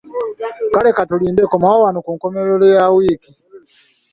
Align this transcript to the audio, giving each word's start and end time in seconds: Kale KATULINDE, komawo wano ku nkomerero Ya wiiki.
Kale 0.73 0.89
KATULINDE, 0.97 1.41
komawo 1.51 1.77
wano 1.85 1.99
ku 2.05 2.11
nkomerero 2.15 2.65
Ya 2.75 2.85
wiiki. 2.95 3.31